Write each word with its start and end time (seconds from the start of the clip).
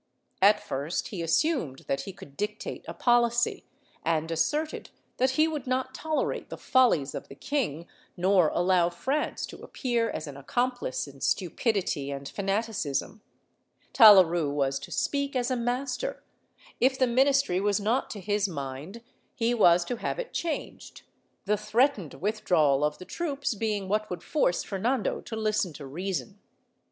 At 0.41 0.59
first 0.59 1.09
he 1.09 1.21
assumed 1.21 1.85
that 1.87 2.01
he 2.09 2.11
could 2.11 2.35
dictate 2.35 2.83
a 2.87 2.93
policy, 2.95 3.65
and 4.03 4.31
asserted 4.31 4.89
that 5.17 5.31
he 5.37 5.47
would 5.47 5.67
not 5.67 5.93
tolerate 5.93 6.49
the 6.49 6.57
follies 6.57 7.13
of 7.13 7.27
the 7.27 7.35
king 7.35 7.85
nor 8.17 8.47
allow 8.47 8.89
France 8.89 9.45
to 9.45 9.61
appear 9.61 10.09
as 10.09 10.25
an 10.25 10.37
accomplice 10.37 11.07
in 11.07 11.21
stupidity 11.21 12.09
and 12.09 12.27
fanaticism. 12.27 13.21
Talaru 13.93 14.51
was 14.51 14.79
to 14.79 14.91
speak 14.91 15.35
as 15.35 15.51
a 15.51 15.55
master; 15.55 16.23
if 16.79 16.97
the 16.97 17.05
ministry 17.05 17.61
was 17.61 17.79
not 17.79 18.09
to 18.09 18.19
his 18.19 18.49
mind, 18.49 19.03
he 19.35 19.53
was 19.53 19.85
to 19.85 19.97
have 19.97 20.17
it 20.17 20.33
changed, 20.33 21.03
the 21.45 21.57
threatened 21.57 22.15
withdrawal 22.15 22.83
of 22.83 22.97
the 22.97 23.05
troops 23.05 23.53
being 23.53 23.87
what 23.87 24.09
would 24.09 24.23
force 24.23 24.63
Fernando 24.63 25.21
to 25.21 25.35
listen 25.35 25.73
to 25.73 25.85
reason. 25.85 26.39